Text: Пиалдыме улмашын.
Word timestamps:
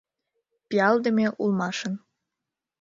Пиалдыме 0.67 1.27
улмашын. 1.43 1.93